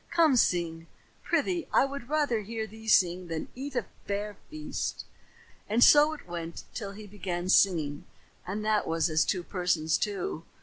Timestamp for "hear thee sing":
2.41-3.27